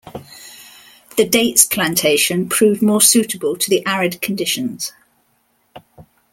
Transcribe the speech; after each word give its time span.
The 1.15 1.29
dates 1.29 1.63
plantation 1.63 2.49
proved 2.49 2.81
more 2.81 3.01
suitable 3.01 3.55
to 3.55 3.69
the 3.69 3.85
arid 3.85 4.19
conditions. 4.19 4.93